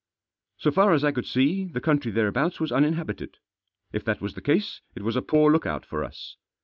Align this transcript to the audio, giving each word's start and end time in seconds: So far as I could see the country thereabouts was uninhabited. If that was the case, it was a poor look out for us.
So 0.57 0.71
far 0.71 0.93
as 0.93 1.03
I 1.03 1.11
could 1.11 1.27
see 1.27 1.65
the 1.65 1.79
country 1.79 2.09
thereabouts 2.11 2.59
was 2.59 2.71
uninhabited. 2.71 3.37
If 3.93 4.03
that 4.05 4.19
was 4.19 4.33
the 4.33 4.41
case, 4.41 4.81
it 4.95 5.03
was 5.03 5.15
a 5.15 5.21
poor 5.21 5.51
look 5.51 5.67
out 5.67 5.85
for 5.85 6.03
us. 6.03 6.37